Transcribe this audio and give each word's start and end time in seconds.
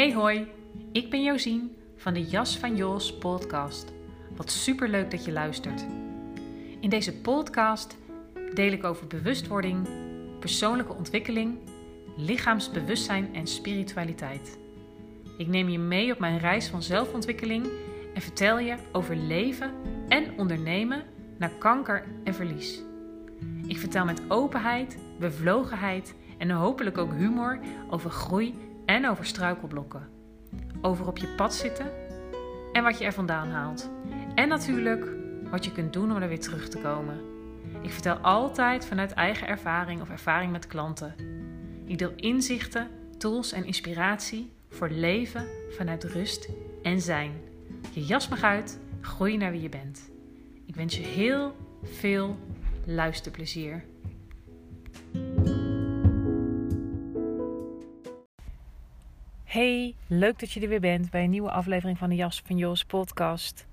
Hey 0.00 0.12
hoi, 0.12 0.46
ik 0.92 1.10
ben 1.10 1.22
Josien 1.22 1.76
van 1.96 2.14
de 2.14 2.24
Jas 2.24 2.58
van 2.58 2.76
Jos 2.76 3.18
podcast. 3.18 3.92
Wat 4.36 4.50
superleuk 4.50 5.10
dat 5.10 5.24
je 5.24 5.32
luistert. 5.32 5.84
In 6.80 6.90
deze 6.90 7.20
podcast 7.20 7.96
deel 8.54 8.72
ik 8.72 8.84
over 8.84 9.06
bewustwording, 9.06 9.88
persoonlijke 10.38 10.94
ontwikkeling, 10.94 11.58
lichaamsbewustzijn 12.16 13.34
en 13.34 13.46
spiritualiteit. 13.46 14.58
Ik 15.38 15.46
neem 15.46 15.68
je 15.68 15.78
mee 15.78 16.12
op 16.12 16.18
mijn 16.18 16.38
reis 16.38 16.68
van 16.68 16.82
zelfontwikkeling 16.82 17.66
en 18.14 18.22
vertel 18.22 18.58
je 18.58 18.76
over 18.92 19.16
leven 19.16 19.72
en 20.08 20.38
ondernemen 20.38 21.02
na 21.38 21.50
kanker 21.58 22.04
en 22.24 22.34
verlies. 22.34 22.82
Ik 23.66 23.78
vertel 23.78 24.04
met 24.04 24.22
openheid, 24.28 24.98
bevlogenheid 25.18 26.14
en 26.38 26.50
hopelijk 26.50 26.98
ook 26.98 27.12
humor 27.12 27.58
over 27.90 28.10
groei 28.10 28.54
en 28.90 29.08
over 29.08 29.26
struikelblokken. 29.26 30.08
Over 30.80 31.06
op 31.06 31.18
je 31.18 31.26
pad 31.26 31.54
zitten 31.54 31.86
en 32.72 32.82
wat 32.82 32.98
je 32.98 33.04
er 33.04 33.12
vandaan 33.12 33.48
haalt. 33.48 33.90
En 34.34 34.48
natuurlijk 34.48 35.06
wat 35.50 35.64
je 35.64 35.72
kunt 35.72 35.92
doen 35.92 36.10
om 36.10 36.22
er 36.22 36.28
weer 36.28 36.40
terug 36.40 36.68
te 36.68 36.78
komen. 36.78 37.20
Ik 37.82 37.90
vertel 37.90 38.16
altijd 38.16 38.86
vanuit 38.86 39.12
eigen 39.12 39.48
ervaring 39.48 40.00
of 40.00 40.10
ervaring 40.10 40.52
met 40.52 40.66
klanten. 40.66 41.14
Ik 41.84 41.98
deel 41.98 42.12
inzichten, 42.16 42.88
tools 43.18 43.52
en 43.52 43.64
inspiratie 43.64 44.52
voor 44.68 44.88
leven 44.88 45.46
vanuit 45.70 46.04
rust 46.04 46.48
en 46.82 47.00
zijn. 47.00 47.32
Je 47.92 48.04
jas 48.04 48.28
mag 48.28 48.42
uit, 48.42 48.78
groei 49.00 49.36
naar 49.36 49.50
wie 49.50 49.62
je 49.62 49.68
bent. 49.68 50.10
Ik 50.66 50.74
wens 50.74 50.96
je 50.96 51.02
heel 51.02 51.56
veel 51.82 52.38
luisterplezier. 52.84 53.84
Hey, 59.50 59.94
leuk 60.06 60.38
dat 60.38 60.52
je 60.52 60.60
er 60.60 60.68
weer 60.68 60.80
bent 60.80 61.10
bij 61.10 61.24
een 61.24 61.30
nieuwe 61.30 61.50
aflevering 61.50 61.98
van 61.98 62.08
de 62.08 62.14
Jas 62.14 62.42
van 62.44 62.56
Jos 62.56 62.84
podcast. 62.84 63.66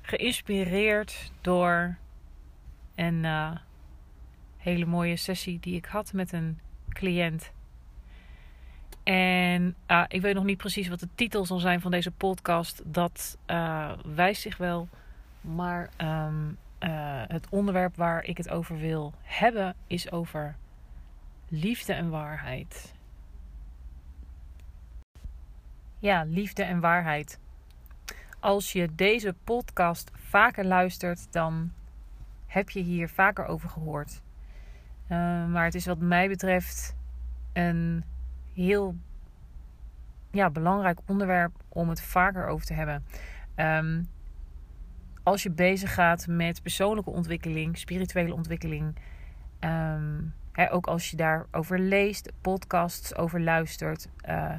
Geïnspireerd 0.00 1.32
door 1.40 1.96
een 2.94 3.24
uh, 3.24 3.50
hele 4.56 4.86
mooie 4.86 5.16
sessie 5.16 5.58
die 5.60 5.76
ik 5.76 5.84
had 5.84 6.12
met 6.12 6.32
een 6.32 6.58
cliënt. 6.88 7.52
En 9.02 9.74
uh, 9.88 10.04
ik 10.08 10.20
weet 10.20 10.34
nog 10.34 10.44
niet 10.44 10.56
precies 10.56 10.88
wat 10.88 11.00
de 11.00 11.08
titel 11.14 11.46
zal 11.46 11.58
zijn 11.58 11.80
van 11.80 11.90
deze 11.90 12.10
podcast. 12.10 12.82
Dat 12.84 13.38
uh, 13.46 13.92
wijst 14.14 14.42
zich 14.42 14.56
wel. 14.56 14.88
Maar 15.40 15.90
um, 16.02 16.58
het 17.28 17.46
onderwerp 17.50 17.96
waar 17.96 18.24
ik 18.24 18.36
het 18.36 18.50
over 18.50 18.78
wil 18.78 19.12
hebben 19.22 19.74
is 19.86 20.12
over 20.12 20.56
liefde 21.48 21.92
en 21.92 22.10
waarheid. 22.10 22.96
Ja, 25.98 26.24
liefde 26.26 26.62
en 26.62 26.80
waarheid. 26.80 27.40
Als 28.40 28.72
je 28.72 28.94
deze 28.94 29.34
podcast 29.44 30.10
vaker 30.14 30.64
luistert, 30.64 31.32
dan 31.32 31.72
heb 32.46 32.70
je 32.70 32.80
hier 32.80 33.08
vaker 33.08 33.46
over 33.46 33.68
gehoord. 33.68 34.22
Uh, 35.02 35.46
maar 35.46 35.64
het 35.64 35.74
is 35.74 35.86
wat 35.86 35.98
mij 35.98 36.28
betreft 36.28 36.96
een 37.52 38.04
heel 38.54 38.96
ja, 40.30 40.50
belangrijk 40.50 41.00
onderwerp 41.06 41.52
om 41.68 41.88
het 41.88 42.02
vaker 42.02 42.46
over 42.46 42.66
te 42.66 42.74
hebben. 42.74 43.04
Um, 43.56 44.08
als 45.22 45.42
je 45.42 45.50
bezig 45.50 45.94
gaat 45.94 46.26
met 46.26 46.62
persoonlijke 46.62 47.10
ontwikkeling, 47.10 47.78
spirituele 47.78 48.34
ontwikkeling, 48.34 48.96
hè, 50.52 50.72
ook 50.72 50.86
als 50.86 51.10
je 51.10 51.16
daarover 51.16 51.78
leest, 51.78 52.32
podcasts 52.40 53.14
over 53.14 53.40
luistert, 53.40 54.08
uh, 54.28 54.54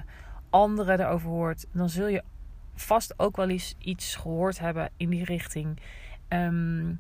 anderen 0.50 1.00
erover 1.00 1.30
hoort, 1.30 1.66
dan 1.72 1.90
zul 1.90 2.08
je 2.08 2.24
vast 2.76 3.20
ook 3.20 3.36
wel 3.36 3.50
eens 3.50 3.76
iets 3.80 4.16
gehoord 4.16 4.60
hebben 4.60 4.90
in 4.98 5.10
die 5.10 5.24
richting. 5.24 5.80
Um, 6.30 7.00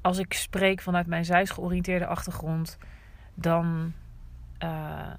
als 0.00 0.18
ik 0.18 0.32
spreek 0.32 0.80
vanuit 0.80 1.06
mijn 1.06 1.24
zijsgeoriënteerde 1.24 2.06
achtergrond, 2.06 2.78
dan 3.34 3.92
uh, 4.64 5.12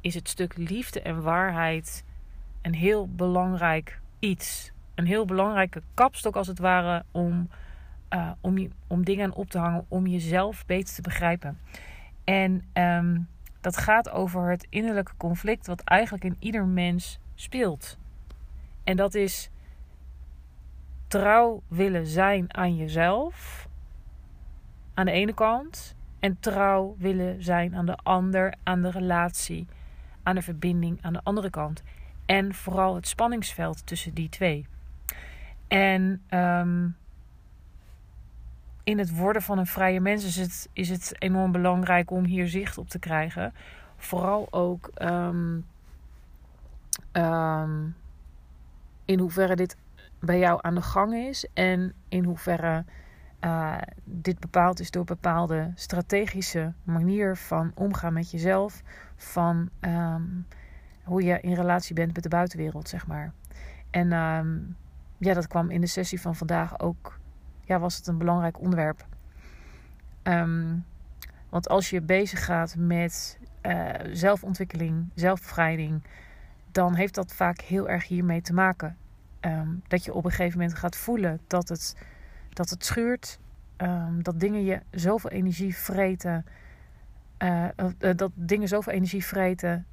is 0.00 0.14
het 0.14 0.28
stuk 0.28 0.56
liefde 0.56 1.00
en 1.00 1.22
waarheid 1.22 2.04
een 2.62 2.74
heel 2.74 3.08
belangrijk 3.08 4.00
iets. 4.18 4.72
Een 4.94 5.06
heel 5.06 5.24
belangrijke 5.24 5.82
kapstok 5.94 6.36
als 6.36 6.46
het 6.46 6.58
ware 6.58 7.04
om, 7.10 7.48
uh, 8.14 8.30
om, 8.40 8.58
je, 8.58 8.70
om 8.86 9.04
dingen 9.04 9.32
op 9.32 9.50
te 9.50 9.58
hangen, 9.58 9.84
om 9.88 10.06
jezelf 10.06 10.66
beter 10.66 10.94
te 10.94 11.02
begrijpen. 11.02 11.58
En 12.24 12.64
um, 12.72 13.28
dat 13.60 13.76
gaat 13.76 14.10
over 14.10 14.50
het 14.50 14.66
innerlijke 14.68 15.16
conflict 15.16 15.66
wat 15.66 15.80
eigenlijk 15.80 16.24
in 16.24 16.36
ieder 16.38 16.66
mens 16.66 17.18
speelt. 17.34 17.98
En 18.84 18.96
dat 18.96 19.14
is 19.14 19.50
trouw 21.08 21.62
willen 21.68 22.06
zijn 22.06 22.54
aan 22.54 22.76
jezelf 22.76 23.68
aan 24.94 25.06
de 25.06 25.12
ene 25.12 25.34
kant 25.34 25.96
en 26.18 26.40
trouw 26.40 26.94
willen 26.98 27.42
zijn 27.42 27.74
aan 27.74 27.86
de 27.86 27.96
ander, 27.96 28.54
aan 28.62 28.82
de 28.82 28.90
relatie, 28.90 29.66
aan 30.22 30.34
de 30.34 30.42
verbinding 30.42 30.98
aan 31.02 31.12
de 31.12 31.20
andere 31.22 31.50
kant. 31.50 31.82
En 32.26 32.54
vooral 32.54 32.94
het 32.94 33.08
spanningsveld 33.08 33.86
tussen 33.86 34.14
die 34.14 34.28
twee. 34.28 34.66
En 35.68 36.22
um, 36.30 36.96
in 38.90 38.98
het 38.98 39.16
worden 39.16 39.42
van 39.42 39.58
een 39.58 39.66
vrije 39.66 40.00
mens 40.00 40.24
is 40.24 40.36
het, 40.36 40.68
is 40.72 40.88
het 40.88 41.14
enorm 41.18 41.52
belangrijk 41.52 42.10
om 42.10 42.24
hier 42.24 42.48
zicht 42.48 42.78
op 42.78 42.88
te 42.88 42.98
krijgen. 42.98 43.52
Vooral 43.96 44.46
ook 44.50 44.90
um, 45.02 45.66
um, 47.12 47.96
in 49.04 49.18
hoeverre 49.18 49.56
dit 49.56 49.76
bij 50.18 50.38
jou 50.38 50.58
aan 50.62 50.74
de 50.74 50.82
gang 50.82 51.14
is 51.14 51.46
en 51.54 51.94
in 52.08 52.24
hoeverre 52.24 52.84
uh, 53.44 53.76
dit 54.04 54.38
bepaald 54.38 54.80
is 54.80 54.90
door 54.90 55.04
bepaalde 55.04 55.72
strategische 55.74 56.72
manier 56.82 57.36
van 57.36 57.72
omgaan 57.74 58.12
met 58.12 58.30
jezelf, 58.30 58.82
van 59.16 59.68
um, 59.80 60.46
hoe 61.04 61.22
je 61.22 61.40
in 61.40 61.54
relatie 61.54 61.94
bent 61.94 62.14
met 62.14 62.22
de 62.22 62.28
buitenwereld, 62.28 62.88
zeg 62.88 63.06
maar. 63.06 63.32
En 63.90 64.08
ja, 65.18 65.34
dat 65.34 65.46
kwam 65.46 65.70
in 65.70 65.80
de 65.80 65.86
sessie 65.86 66.20
van 66.20 66.36
vandaag 66.36 66.80
ook, 66.80 67.19
ja, 67.70 67.78
was 67.78 67.96
het 67.96 68.06
een 68.06 68.18
belangrijk 68.18 68.60
onderwerp. 68.60 69.06
Um, 70.22 70.84
want 71.48 71.68
als 71.68 71.90
je 71.90 72.00
bezig 72.00 72.44
gaat 72.44 72.74
met 72.76 73.38
uh, 73.62 73.90
zelfontwikkeling, 74.12 75.10
zelfbevrijding, 75.14 76.02
dan 76.72 76.94
heeft 76.94 77.14
dat 77.14 77.34
vaak 77.34 77.60
heel 77.60 77.88
erg 77.88 78.08
hiermee 78.08 78.40
te 78.40 78.52
maken. 78.52 78.96
dat 79.88 80.04
je 80.04 80.14
op 80.14 80.24
een 80.24 80.30
gegeven 80.30 80.58
moment 80.58 80.78
gaat 80.78 80.96
voelen 80.96 81.40
dat 81.46 81.68
het 81.68 81.96
dat 82.52 82.70
het 82.70 82.84
schuurt. 82.84 83.38
Um, 83.76 84.22
dat 84.22 84.40
dingen 84.40 84.64
je 84.64 84.80
zoveel 84.90 85.30
energie 85.30 85.76
vreten. 85.76 86.44
Uh, 87.38 87.64
uh, 87.98 88.10
dat 88.16 88.30
dingen 88.34 88.68
zoveel 88.68 88.92
energie 88.92 89.24
vreten. 89.24 89.86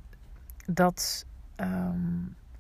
Dat, 0.66 1.26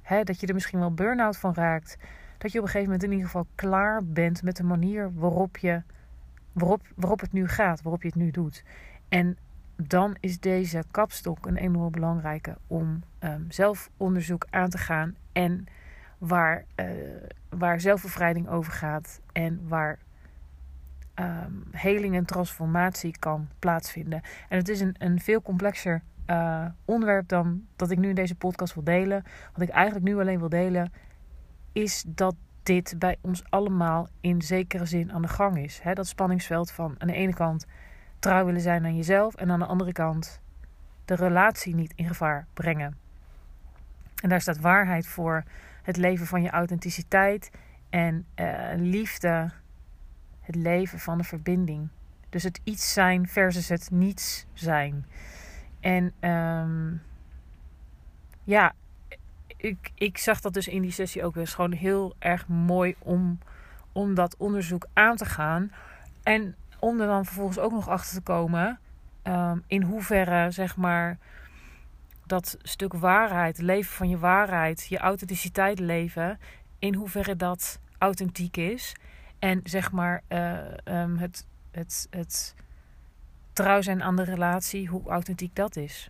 hè, 0.02 0.24
dat 0.24 0.40
je 0.40 0.48
er 0.48 0.54
misschien 0.54 0.80
wel 0.80 0.94
burn-out 0.94 1.38
van 1.38 1.54
raakt. 1.54 1.98
Dat 2.38 2.52
je 2.52 2.58
op 2.58 2.64
een 2.64 2.72
gegeven 2.72 2.92
moment 2.92 3.04
in 3.04 3.12
ieder 3.12 3.26
geval 3.26 3.48
klaar 3.56 4.06
bent 4.06 4.44
met 4.44 4.56
de 4.56 4.64
manier 4.64 5.14
waarop, 5.14 5.58
je, 5.58 5.82
waarop, 6.52 6.82
waarop 6.96 7.20
het 7.20 7.32
nu 7.32 7.48
gaat. 7.48 7.82
Waarop 7.82 8.02
je 8.02 8.08
het 8.08 8.18
nu 8.18 8.32
doet. 8.32 8.64
En 9.10 9.38
dan 9.76 10.16
is 10.20 10.40
deze 10.40 10.84
kapstok 10.92 11.46
een 11.46 11.58
enorm 11.58 11.92
belangrijke 11.92 12.58
om 12.68 13.04
um, 13.20 13.46
zelfonderzoek 13.50 14.46
aan 14.50 14.70
te 14.70 14.78
gaan. 14.78 15.16
En 15.32 15.66
waar, 16.18 16.66
uh, 16.76 16.86
waar 17.50 17.80
zelfbevrijding 17.80 18.48
over 18.48 18.74
gaat 18.74 19.22
en 19.32 19.68
waar 19.68 20.00
um, 21.20 21.64
heling 21.72 22.16
en 22.16 22.26
transformatie 22.26 23.18
kan 23.20 23.48
plaatsvinden. 23.60 24.22
En 24.50 24.58
het 24.58 24.70
is 24.70 24.80
een, 24.80 24.96
een 24.98 25.20
veel 25.20 25.42
complexer 25.42 26.02
uh, 26.28 26.66
onderwerp 26.86 27.28
dan 27.28 27.66
dat 27.76 27.92
ik 27.92 27.98
nu 27.98 28.10
in 28.10 28.16
deze 28.16 28.36
podcast 28.36 28.74
wil 28.74 28.84
delen. 28.84 29.24
Wat 29.54 29.62
ik 29.62 29.70
eigenlijk 29.70 30.06
nu 30.06 30.20
alleen 30.20 30.40
wil 30.40 30.50
delen, 30.50 30.92
is 31.84 32.04
dat 32.08 32.36
dit 32.64 32.96
bij 33.00 33.18
ons 33.22 33.44
allemaal 33.50 34.08
in 34.22 34.42
zekere 34.42 34.86
zin 34.86 35.12
aan 35.12 35.22
de 35.22 35.28
gang 35.28 35.58
is. 35.58 35.82
Dat 35.94 36.08
spanningsveld 36.08 36.72
van 36.72 36.96
aan 36.98 37.08
de 37.08 37.14
ene 37.14 37.34
kant 37.34 37.66
trouw 38.20 38.46
willen 38.46 38.62
zijn 38.62 38.86
aan 38.86 38.96
jezelf 38.96 39.36
en 39.36 39.52
aan 39.52 39.60
de 39.60 39.66
andere 39.66 39.92
kant 39.92 40.40
de 41.06 41.16
relatie 41.16 41.76
niet 41.76 41.94
in 41.96 42.08
gevaar 42.08 42.48
brengen. 42.54 42.98
En 44.22 44.30
daar 44.30 44.42
staat 44.42 44.60
waarheid 44.60 45.08
voor 45.08 45.44
het 45.84 45.98
leven 45.98 46.26
van 46.26 46.42
je 46.42 46.50
authenticiteit 46.50 47.52
en 47.90 48.26
uh, 48.36 48.72
liefde, 48.76 49.52
het 50.42 50.56
leven 50.56 51.00
van 51.00 51.18
de 51.18 51.24
verbinding. 51.24 51.90
Dus 52.30 52.44
het 52.44 52.60
iets 52.64 52.94
zijn 52.94 53.28
versus 53.28 53.70
het 53.70 53.92
niets 53.92 54.46
zijn. 54.54 55.06
En 55.80 56.30
um, 56.30 57.02
ja, 58.44 58.74
ik, 59.58 59.92
ik 59.94 60.18
zag 60.18 60.42
dat 60.42 60.54
dus 60.54 60.68
in 60.68 60.82
die 60.82 60.92
sessie 60.92 61.24
ook 61.24 61.36
weer 61.36 61.48
gewoon 61.48 61.72
heel 61.72 62.16
erg 62.20 62.48
mooi 62.48 62.96
om, 63.00 63.40
om 63.92 64.14
dat 64.14 64.36
onderzoek 64.38 64.88
aan 64.94 65.16
te 65.16 65.26
gaan. 65.26 65.72
En 66.24 66.56
om 66.80 67.02
er 67.02 67.08
dan 67.08 67.26
vervolgens 67.26 67.60
ook 67.60 67.72
nog 67.72 67.90
achter 67.90 68.16
te 68.16 68.22
komen 68.22 68.80
um, 69.24 69.64
in 69.68 69.82
hoeverre, 69.82 70.52
zeg 70.52 70.76
maar, 70.76 71.18
dat 72.26 72.58
stuk 72.62 72.94
waarheid, 72.94 73.58
leven 73.58 73.94
van 73.94 74.10
je 74.10 74.18
waarheid, 74.18 74.86
je 74.90 74.98
authenticiteit 74.98 75.80
leven, 75.80 76.40
in 76.80 76.94
hoeverre 76.94 77.36
dat 77.36 77.80
authentiek 77.98 78.58
is. 78.58 78.96
En 79.40 79.62
zeg 79.64 79.92
maar 79.92 80.24
uh, 80.30 80.58
um, 80.84 81.18
het, 81.18 81.46
het, 81.72 82.08
het 82.10 82.56
trouw 83.54 83.82
zijn 83.82 84.04
aan 84.04 84.16
de 84.16 84.24
relatie, 84.24 84.88
hoe 84.88 85.10
authentiek 85.10 85.56
dat 85.56 85.76
is. 85.76 86.10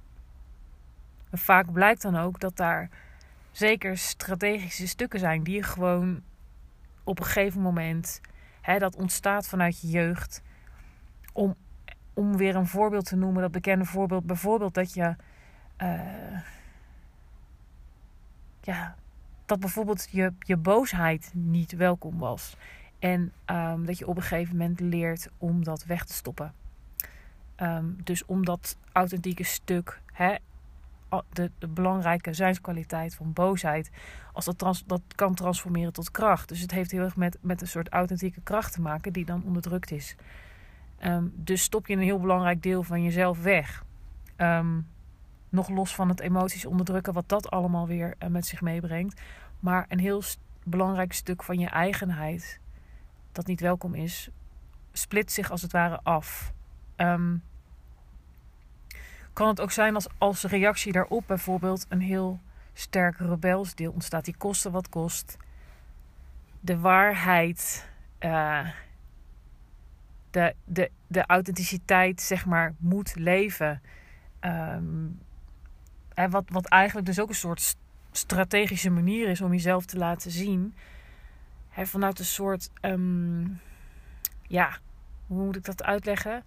Vaak 1.32 1.72
blijkt 1.72 2.02
dan 2.02 2.18
ook 2.18 2.40
dat 2.40 2.58
daar 2.58 2.90
zeker 3.58 3.98
strategische 3.98 4.88
stukken 4.88 5.20
zijn 5.20 5.44
die 5.44 5.56
je 5.56 5.64
gewoon 5.64 6.22
op 7.04 7.20
een 7.20 7.26
gegeven 7.26 7.62
moment, 7.62 8.22
hè, 8.62 8.80
dat 8.80 8.96
ontstaat 8.96 9.48
vanuit 9.48 9.82
je 9.82 9.88
jeugd, 9.88 10.42
om, 11.34 11.56
om 12.14 12.38
weer 12.38 12.56
een 12.56 12.68
voorbeeld 12.68 13.06
te 13.06 13.16
noemen, 13.16 13.42
dat 13.42 13.52
bekende 13.52 13.86
voorbeeld, 13.86 14.26
bijvoorbeeld 14.26 14.74
dat 14.74 14.94
je, 14.94 15.16
uh, 15.82 16.40
ja, 18.62 18.96
dat 19.46 19.60
bijvoorbeeld 19.60 20.08
je, 20.12 20.34
je 20.40 20.58
boosheid 20.58 21.32
niet 21.34 21.72
welkom 21.72 22.18
was. 22.18 22.56
En 23.00 23.34
um, 23.46 23.86
dat 23.86 23.98
je 23.98 24.08
op 24.08 24.16
een 24.16 24.22
gegeven 24.22 24.58
moment 24.58 24.80
leert 24.80 25.30
om 25.38 25.64
dat 25.64 25.86
weg 25.86 26.06
te 26.06 26.14
stoppen. 26.14 26.54
Um, 27.62 27.98
dus 28.04 28.26
om 28.26 28.46
dat 28.46 28.78
authentieke 28.92 29.44
stuk, 29.44 30.02
hè, 30.14 30.36
de, 31.30 31.52
de, 31.58 31.68
belangrijke 31.68 32.34
zijnskwaliteit 32.34 33.16
van 33.16 33.34
boosheid, 33.34 33.92
als 34.34 34.46
dat, 34.46 34.58
trans, 34.58 34.84
dat 34.86 35.02
kan 35.16 35.34
transformeren 35.34 35.94
tot 35.94 36.12
kracht. 36.12 36.50
Dus 36.50 36.60
het 36.60 36.72
heeft 36.72 36.92
heel 36.92 37.04
erg 37.04 37.16
met, 37.16 37.38
met 37.42 37.62
een 37.62 37.68
soort 37.68 37.90
authentieke 37.90 38.42
kracht 38.42 38.74
te 38.74 38.82
maken 38.82 39.14
die 39.14 39.26
dan 39.26 39.44
onderdrukt 39.46 39.92
is. 39.92 40.16
Um, 41.06 41.32
dus 41.36 41.62
stop 41.62 41.88
je 41.88 41.94
een 41.94 42.00
heel 42.00 42.20
belangrijk 42.20 42.62
deel 42.62 42.84
van 42.84 43.04
jezelf 43.04 43.42
weg. 43.42 43.86
Um, 44.38 44.88
nog 45.50 45.70
los 45.70 45.96
van 45.96 46.10
het 46.10 46.20
emoties 46.20 46.66
onderdrukken, 46.66 47.14
wat 47.14 47.30
dat 47.30 47.50
allemaal 47.50 47.88
weer 47.88 48.16
uh, 48.20 48.30
met 48.30 48.46
zich 48.46 48.62
meebrengt. 48.62 49.22
Maar 49.60 49.86
een 49.90 50.00
heel 50.00 50.22
belangrijk 50.64 51.14
stuk 51.14 51.44
van 51.44 51.60
je 51.60 51.68
eigenheid, 51.68 52.60
dat 53.32 53.46
niet 53.46 53.62
welkom 53.62 53.94
is, 53.94 54.30
split 54.92 55.32
zich 55.32 55.52
als 55.52 55.62
het 55.62 55.72
ware 55.72 56.00
af. 56.04 56.54
Um, 56.98 57.44
kan 59.38 59.48
het 59.48 59.62
ook 59.62 59.72
zijn 59.72 59.96
als 59.96 60.08
als 60.18 60.44
reactie 60.44 60.92
daarop 60.92 61.24
bijvoorbeeld 61.28 61.86
een 61.90 62.02
heel 62.02 62.40
sterk 62.74 63.18
rebels 63.18 63.76
deel 63.76 63.92
ontstaat, 63.92 64.26
die 64.26 64.38
kosten 64.38 64.72
wat 64.72 64.90
kost. 64.90 65.38
De 66.60 66.80
waarheid, 66.80 67.90
uh, 68.20 68.68
de, 70.30 70.56
de, 70.66 70.92
de 71.08 71.26
authenticiteit, 71.26 72.22
zeg 72.22 72.46
maar, 72.46 72.74
moet 72.78 73.16
leven. 73.16 73.82
En 74.40 76.30
wat, 76.30 76.44
wat 76.48 76.66
eigenlijk 76.66 77.08
dus 77.08 77.20
ook 77.20 77.30
een 77.30 77.36
soort 77.36 77.76
strategische 78.12 78.90
manier 78.90 79.30
is 79.30 79.42
om 79.42 79.52
jezelf 79.52 79.86
te 79.86 79.98
laten 79.98 80.32
zien. 80.32 80.76
Vanuit 81.72 82.20
een 82.20 82.26
soort, 82.26 82.70
um, 82.82 83.60
ja, 84.42 84.78
hoe 85.28 85.46
moet 85.46 85.56
ik 85.56 85.66
dat 85.66 85.84
uitleggen? 85.84 86.44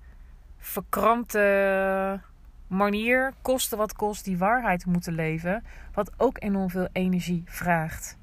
Verkrampte 0.58 2.28
manier, 2.70 3.32
kosten 3.42 3.78
wat 3.78 3.92
kost, 3.92 4.24
die 4.24 4.38
waarheid 4.38 4.86
moeten 4.86 5.12
leven. 5.12 5.64
Wat 5.92 6.12
ook 6.16 6.36
enorm 6.42 6.70
veel 6.70 6.88
energie 6.92 7.42
vraagt. 7.46 8.16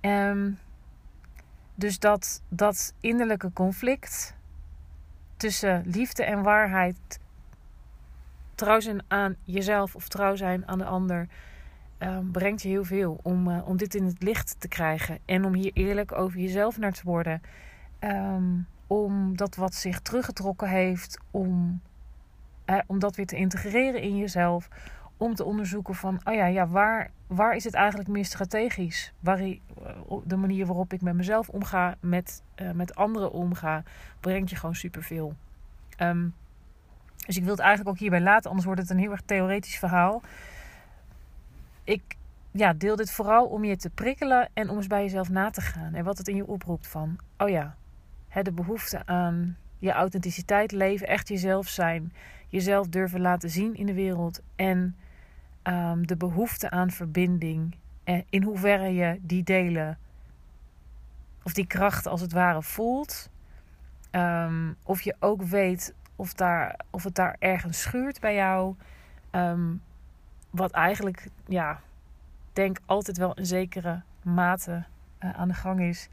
Um, 0.00 0.58
dus 1.74 1.98
dat, 1.98 2.42
dat 2.48 2.94
innerlijke 3.00 3.52
conflict 3.52 4.34
tussen 5.36 5.82
liefde 5.86 6.24
en 6.24 6.42
waarheid, 6.42 7.20
trouw 8.54 8.80
zijn 8.80 9.02
aan 9.08 9.36
jezelf 9.44 9.94
of 9.94 10.08
trouw 10.08 10.34
zijn 10.34 10.68
aan 10.68 10.78
de 10.78 10.84
ander, 10.84 11.28
um, 11.98 12.30
brengt 12.30 12.62
je 12.62 12.68
heel 12.68 12.84
veel 12.84 13.20
om, 13.22 13.48
uh, 13.48 13.68
om 13.68 13.76
dit 13.76 13.94
in 13.94 14.04
het 14.04 14.22
licht 14.22 14.56
te 14.58 14.68
krijgen 14.68 15.18
en 15.24 15.44
om 15.44 15.54
hier 15.54 15.70
eerlijk 15.74 16.12
over 16.12 16.38
jezelf 16.40 16.78
naar 16.78 16.92
te 16.92 17.02
worden. 17.04 17.42
Um, 18.00 18.66
om 18.86 19.36
dat 19.36 19.56
wat 19.56 19.74
zich 19.74 20.00
teruggetrokken 20.00 20.68
heeft, 20.68 21.18
om 21.30 21.80
om 22.86 22.98
dat 22.98 23.16
weer 23.16 23.26
te 23.26 23.36
integreren 23.36 24.00
in 24.00 24.16
jezelf. 24.16 24.68
Om 25.16 25.34
te 25.34 25.44
onderzoeken 25.44 25.94
van, 25.94 26.20
oh 26.24 26.34
ja, 26.34 26.46
ja 26.46 26.68
waar, 26.68 27.10
waar 27.26 27.56
is 27.56 27.64
het 27.64 27.74
eigenlijk 27.74 28.08
meer 28.08 28.24
strategisch? 28.24 29.12
Waar, 29.20 29.40
eh, 29.40 29.58
de 30.24 30.36
manier 30.36 30.66
waarop 30.66 30.92
ik 30.92 31.02
met 31.02 31.14
mezelf 31.14 31.48
omga, 31.48 31.96
met, 32.00 32.42
uh, 32.56 32.70
met 32.70 32.94
anderen 32.94 33.32
omga, 33.32 33.82
brengt 34.20 34.50
je 34.50 34.56
gewoon 34.56 34.74
superveel. 34.74 35.34
Um, 35.98 36.34
dus 37.26 37.36
ik 37.36 37.42
wil 37.42 37.52
het 37.52 37.60
eigenlijk 37.60 37.90
ook 37.90 37.98
hierbij 37.98 38.20
laten, 38.20 38.48
anders 38.48 38.66
wordt 38.66 38.80
het 38.80 38.90
een 38.90 38.98
heel 38.98 39.10
erg 39.10 39.22
theoretisch 39.24 39.78
verhaal. 39.78 40.22
Ik 41.84 42.16
ja, 42.50 42.72
deel 42.72 42.96
dit 42.96 43.10
vooral 43.10 43.46
om 43.46 43.64
je 43.64 43.76
te 43.76 43.90
prikkelen 43.90 44.48
en 44.52 44.70
om 44.70 44.76
eens 44.76 44.86
bij 44.86 45.02
jezelf 45.02 45.28
na 45.28 45.50
te 45.50 45.60
gaan. 45.60 45.94
En 45.94 46.04
wat 46.04 46.18
het 46.18 46.28
in 46.28 46.36
je 46.36 46.46
oproept 46.46 46.86
van, 46.86 47.18
oh 47.38 47.48
ja, 47.48 47.76
de 48.42 48.52
behoefte 48.52 49.06
aan 49.06 49.56
je 49.78 49.92
authenticiteit 49.92 50.72
leven, 50.72 51.06
echt 51.06 51.28
jezelf 51.28 51.68
zijn 51.68 52.12
jezelf 52.54 52.88
durven 52.88 53.20
laten 53.20 53.50
zien 53.50 53.74
in 53.74 53.86
de 53.86 53.94
wereld 53.94 54.40
en 54.56 54.96
um, 55.62 56.06
de 56.06 56.16
behoefte 56.16 56.70
aan 56.70 56.90
verbinding. 56.90 57.76
En 58.04 58.24
in 58.30 58.42
hoeverre 58.42 58.94
je 58.94 59.18
die 59.20 59.42
delen, 59.42 59.98
of 61.42 61.52
die 61.52 61.66
kracht 61.66 62.06
als 62.06 62.20
het 62.20 62.32
ware 62.32 62.62
voelt. 62.62 63.30
Um, 64.10 64.76
of 64.84 65.00
je 65.00 65.16
ook 65.18 65.42
weet 65.42 65.94
of, 66.16 66.32
daar, 66.32 66.76
of 66.90 67.04
het 67.04 67.14
daar 67.14 67.36
ergens 67.38 67.80
schuurt 67.80 68.20
bij 68.20 68.34
jou. 68.34 68.74
Um, 69.30 69.82
wat 70.50 70.70
eigenlijk, 70.70 71.28
ja, 71.46 71.80
denk 72.52 72.78
altijd 72.86 73.16
wel 73.16 73.38
een 73.38 73.46
zekere 73.46 74.02
mate 74.22 74.84
uh, 75.20 75.30
aan 75.30 75.48
de 75.48 75.54
gang 75.54 75.80
is. 75.80 76.08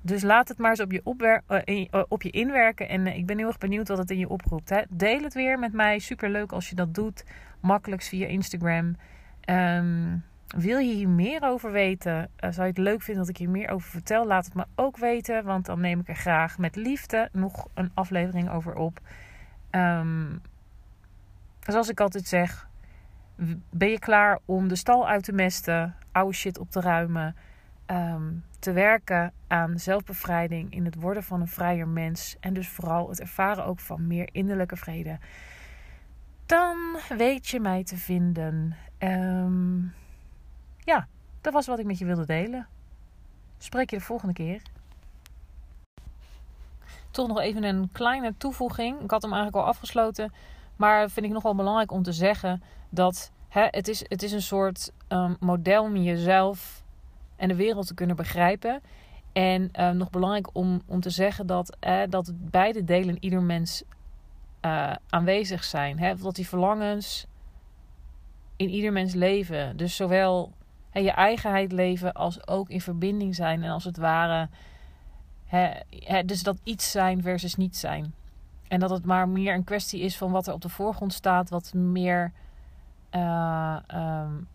Dus 0.00 0.22
laat 0.22 0.48
het 0.48 0.58
maar 0.58 0.70
eens 0.70 0.80
op 0.80 0.92
je, 0.92 1.00
opwer- 1.04 1.42
uh, 1.64 1.88
op 2.08 2.22
je 2.22 2.30
inwerken. 2.30 2.88
En 2.88 3.06
uh, 3.06 3.16
ik 3.16 3.26
ben 3.26 3.38
heel 3.38 3.46
erg 3.46 3.58
benieuwd 3.58 3.88
wat 3.88 3.98
het 3.98 4.10
in 4.10 4.18
je 4.18 4.28
oproept. 4.28 4.68
Hè? 4.68 4.82
Deel 4.88 5.22
het 5.22 5.34
weer 5.34 5.58
met 5.58 5.72
mij. 5.72 5.98
Super 5.98 6.30
leuk 6.30 6.52
als 6.52 6.68
je 6.68 6.74
dat 6.74 6.94
doet. 6.94 7.24
Makkelijkst 7.60 8.08
via 8.08 8.26
Instagram. 8.26 8.96
Um, 9.50 10.24
wil 10.56 10.78
je 10.78 10.94
hier 10.94 11.08
meer 11.08 11.42
over 11.42 11.72
weten? 11.72 12.30
Zou 12.36 12.54
je 12.54 12.62
het 12.62 12.78
leuk 12.78 13.02
vinden 13.02 13.22
dat 13.22 13.32
ik 13.34 13.38
hier 13.38 13.50
meer 13.50 13.70
over 13.70 13.90
vertel? 13.90 14.26
Laat 14.26 14.44
het 14.44 14.54
me 14.54 14.64
ook 14.74 14.96
weten. 14.96 15.44
Want 15.44 15.66
dan 15.66 15.80
neem 15.80 16.00
ik 16.00 16.08
er 16.08 16.16
graag 16.16 16.58
met 16.58 16.76
liefde 16.76 17.28
nog 17.32 17.68
een 17.74 17.90
aflevering 17.94 18.50
over 18.50 18.74
op. 18.74 19.00
Um, 19.70 20.42
zoals 21.60 21.88
ik 21.88 22.00
altijd 22.00 22.26
zeg. 22.26 22.68
Ben 23.70 23.90
je 23.90 23.98
klaar 23.98 24.38
om 24.44 24.68
de 24.68 24.76
stal 24.76 25.08
uit 25.08 25.24
te 25.24 25.32
mesten? 25.32 25.94
Oude 26.12 26.34
shit 26.34 26.58
op 26.58 26.70
te 26.70 26.80
ruimen? 26.80 27.36
Um, 27.90 28.44
te 28.58 28.72
werken 28.72 29.32
aan 29.46 29.78
zelfbevrijding, 29.78 30.72
in 30.72 30.84
het 30.84 30.94
worden 30.94 31.22
van 31.22 31.40
een 31.40 31.48
vrijer 31.48 31.88
mens 31.88 32.36
en 32.40 32.54
dus 32.54 32.68
vooral 32.68 33.08
het 33.08 33.20
ervaren 33.20 33.64
ook 33.64 33.80
van 33.80 34.06
meer 34.06 34.28
innerlijke 34.32 34.76
vrede, 34.76 35.18
dan 36.46 36.76
weet 37.16 37.48
je 37.48 37.60
mij 37.60 37.84
te 37.84 37.96
vinden. 37.96 38.76
Um, 38.98 39.94
ja, 40.78 41.08
dat 41.40 41.52
was 41.52 41.66
wat 41.66 41.78
ik 41.78 41.86
met 41.86 41.98
je 41.98 42.04
wilde 42.04 42.26
delen. 42.26 42.66
Spreek 43.58 43.90
je 43.90 43.96
de 43.96 44.04
volgende 44.04 44.34
keer. 44.34 44.62
Toch 47.10 47.28
nog 47.28 47.40
even 47.40 47.64
een 47.64 47.88
kleine 47.92 48.34
toevoeging. 48.36 49.00
Ik 49.00 49.10
had 49.10 49.22
hem 49.22 49.32
eigenlijk 49.32 49.62
al 49.62 49.70
afgesloten. 49.70 50.32
Maar 50.76 51.10
vind 51.10 51.26
ik 51.26 51.32
nog 51.32 51.42
wel 51.42 51.54
belangrijk 51.54 51.92
om 51.92 52.02
te 52.02 52.12
zeggen 52.12 52.62
dat 52.88 53.30
hè, 53.48 53.66
het, 53.70 53.88
is, 53.88 54.04
het 54.08 54.22
is 54.22 54.32
een 54.32 54.42
soort 54.42 54.92
um, 55.08 55.36
model 55.40 55.82
om 55.82 55.96
jezelf 55.96 56.82
en 57.38 57.48
de 57.48 57.54
wereld 57.54 57.86
te 57.86 57.94
kunnen 57.94 58.16
begrijpen. 58.16 58.80
En 59.32 59.70
uh, 59.78 59.90
nog 59.90 60.10
belangrijk 60.10 60.48
om, 60.52 60.82
om 60.86 61.00
te 61.00 61.10
zeggen 61.10 61.46
dat, 61.46 61.76
dat 62.08 62.32
beide 62.34 62.84
delen 62.84 63.08
in 63.08 63.24
ieder 63.24 63.42
mens 63.42 63.82
uh, 64.62 64.92
aanwezig 65.08 65.64
zijn. 65.64 65.98
Hè? 65.98 66.14
Dat 66.14 66.34
die 66.34 66.48
verlangens 66.48 67.26
in 68.56 68.68
ieder 68.68 68.92
mens 68.92 69.14
leven. 69.14 69.76
Dus 69.76 69.96
zowel 69.96 70.52
hè, 70.90 71.00
je 71.00 71.10
eigenheid 71.10 71.72
leven 71.72 72.12
als 72.12 72.46
ook 72.46 72.68
in 72.68 72.80
verbinding 72.80 73.34
zijn. 73.34 73.62
En 73.62 73.70
als 73.70 73.84
het 73.84 73.96
ware. 73.96 74.48
Hè, 75.44 75.70
hè, 75.90 76.24
dus 76.24 76.42
dat 76.42 76.60
iets 76.64 76.90
zijn 76.90 77.22
versus 77.22 77.54
niet 77.54 77.76
zijn. 77.76 78.14
En 78.68 78.80
dat 78.80 78.90
het 78.90 79.04
maar 79.04 79.28
meer 79.28 79.54
een 79.54 79.64
kwestie 79.64 80.00
is 80.00 80.16
van 80.16 80.30
wat 80.30 80.46
er 80.46 80.54
op 80.54 80.60
de 80.60 80.68
voorgrond 80.68 81.12
staat. 81.12 81.50
Wat 81.50 81.74
meer 81.74 82.32
um, 83.10 84.48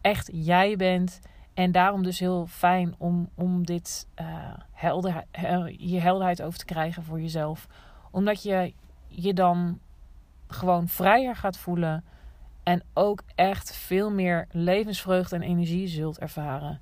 echt 0.00 0.30
jij 0.32 0.76
bent. 0.76 1.20
En 1.54 1.72
daarom 1.72 2.02
dus 2.02 2.18
heel 2.18 2.46
fijn 2.46 2.94
om, 2.98 3.28
om 3.34 3.66
dit 3.66 4.08
uh, 4.20 4.54
helder, 4.70 5.24
hier 5.66 6.02
helderheid 6.02 6.42
over 6.42 6.58
te 6.58 6.64
krijgen 6.64 7.02
voor 7.02 7.20
jezelf. 7.20 7.66
Omdat 8.10 8.42
je 8.42 8.74
je 9.08 9.34
dan 9.34 9.78
gewoon 10.46 10.88
vrijer 10.88 11.36
gaat 11.36 11.58
voelen. 11.58 12.04
En 12.62 12.82
ook 12.92 13.22
echt 13.34 13.76
veel 13.76 14.10
meer 14.10 14.46
levensvreugde 14.50 15.36
en 15.36 15.42
energie 15.42 15.86
zult 15.86 16.18
ervaren. 16.18 16.80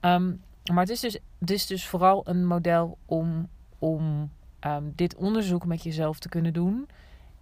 Um, 0.00 0.42
maar 0.72 0.80
het 0.80 0.90
is, 0.90 1.00
dus, 1.00 1.18
het 1.38 1.50
is 1.50 1.66
dus 1.66 1.86
vooral 1.86 2.28
een 2.28 2.46
model 2.46 2.98
om, 3.06 3.48
om 3.78 4.30
um, 4.60 4.92
dit 4.94 5.14
onderzoek 5.14 5.66
met 5.66 5.82
jezelf 5.82 6.18
te 6.18 6.28
kunnen 6.28 6.52
doen. 6.52 6.88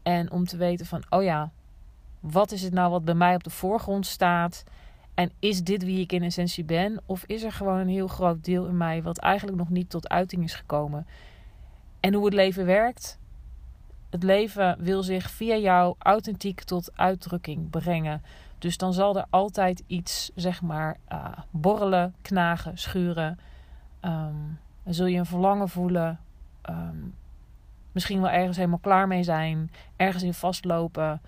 En 0.03 0.31
om 0.31 0.45
te 0.45 0.57
weten 0.57 0.87
van, 0.87 1.03
oh 1.09 1.23
ja, 1.23 1.51
wat 2.21 2.53
is 2.53 2.63
het 2.63 2.73
nou 2.73 2.91
wat 2.91 3.05
bij 3.05 3.15
mij 3.15 3.35
op 3.35 3.45
de 3.45 3.51
voorgrond 3.51 4.07
staat? 4.07 4.65
En 5.21 5.33
is 5.39 5.65
dit 5.65 5.85
wie 5.85 6.01
ik 6.01 6.13
in 6.13 6.23
essentie 6.23 6.65
ben? 6.65 7.01
Of 7.07 7.25
is 7.25 7.43
er 7.43 7.53
gewoon 7.53 7.79
een 7.79 7.89
heel 7.89 8.07
groot 8.07 8.45
deel 8.45 8.67
in 8.67 8.77
mij 8.77 9.03
wat 9.03 9.19
eigenlijk 9.19 9.59
nog 9.59 9.69
niet 9.69 9.91
tot 9.91 10.09
uiting 10.09 10.43
is 10.45 10.55
gekomen? 10.55 11.07
En 12.01 12.15
hoe 12.15 12.25
het 12.25 12.35
leven 12.35 12.67
werkt? 12.67 13.19
Het 14.11 14.23
leven 14.23 14.77
wil 14.79 15.03
zich 15.03 15.31
via 15.31 15.57
jou 15.57 15.95
authentiek 15.99 16.63
tot 16.63 16.97
uitdrukking 16.99 17.71
brengen. 17.71 18.23
Dus 18.59 18.77
dan 18.77 18.93
zal 18.93 19.17
er 19.17 19.25
altijd 19.31 19.83
iets, 19.87 20.31
zeg 20.35 20.63
maar, 20.63 20.97
uh, 21.13 21.27
borrelen, 21.51 22.15
knagen, 22.23 22.79
schuren. 22.79 23.39
Um, 24.03 24.59
dan 24.83 24.95
zul 24.95 25.07
je 25.07 25.19
een 25.19 25.27
verlangen 25.27 25.69
voelen. 25.69 26.21
Um, 26.71 27.15
misschien 27.93 28.21
wel 28.21 28.31
ergens 28.31 28.57
helemaal 28.57 28.79
klaar 28.79 29.07
mee 29.07 29.23
zijn. 29.23 29.71
Ergens 29.97 30.23
in 30.23 30.35
vastlopen. 30.35 31.21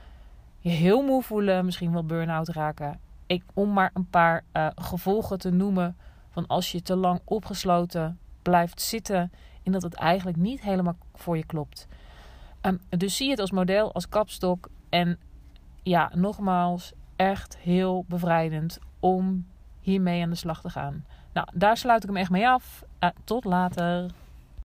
Je 0.58 0.70
heel 0.70 1.02
moe 1.02 1.22
voelen. 1.22 1.64
Misschien 1.64 1.92
wel 1.92 2.04
burn-out 2.04 2.48
raken. 2.48 3.10
Om 3.54 3.72
maar 3.72 3.90
een 3.94 4.08
paar 4.10 4.44
uh, 4.52 4.66
gevolgen 4.74 5.38
te 5.38 5.50
noemen. 5.50 5.96
Van 6.30 6.46
als 6.46 6.72
je 6.72 6.82
te 6.82 6.96
lang 6.96 7.20
opgesloten 7.24 8.18
blijft 8.42 8.80
zitten. 8.80 9.32
En 9.62 9.72
dat 9.72 9.82
het 9.82 9.94
eigenlijk 9.94 10.36
niet 10.36 10.60
helemaal 10.60 10.96
voor 11.14 11.36
je 11.36 11.46
klopt. 11.46 11.86
Um, 12.62 12.80
dus 12.88 13.16
zie 13.16 13.30
het 13.30 13.38
als 13.38 13.50
model, 13.50 13.92
als 13.92 14.08
kapstok. 14.08 14.68
En 14.88 15.18
ja, 15.82 16.10
nogmaals, 16.14 16.92
echt 17.16 17.56
heel 17.56 18.04
bevrijdend 18.08 18.78
om 19.00 19.46
hiermee 19.80 20.22
aan 20.22 20.30
de 20.30 20.36
slag 20.36 20.60
te 20.60 20.70
gaan. 20.70 21.04
Nou, 21.32 21.46
daar 21.54 21.76
sluit 21.76 22.02
ik 22.02 22.08
hem 22.08 22.18
echt 22.18 22.30
mee 22.30 22.48
af. 22.48 22.84
Uh, 23.00 23.10
tot 23.24 23.44
later. 23.44 24.10